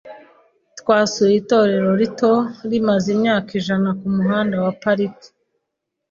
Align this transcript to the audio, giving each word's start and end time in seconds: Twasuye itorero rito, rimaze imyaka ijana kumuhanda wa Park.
Twasuye 0.79 1.33
itorero 1.41 1.89
rito, 2.01 2.31
rimaze 2.71 3.07
imyaka 3.15 3.49
ijana 3.59 3.89
kumuhanda 3.99 4.55
wa 4.65 4.71
Park. 4.81 5.15